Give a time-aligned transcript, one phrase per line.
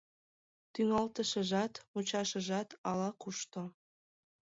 [0.73, 3.61] Тӱҥалтышыжат, мучашыжат ала-кушто...